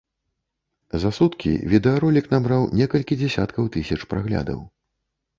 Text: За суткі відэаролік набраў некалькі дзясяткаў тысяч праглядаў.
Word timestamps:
За 1.01 1.09
суткі 1.17 1.51
відэаролік 1.73 2.25
набраў 2.33 2.65
некалькі 2.79 3.17
дзясяткаў 3.19 3.69
тысяч 3.75 3.99
праглядаў. 4.15 4.59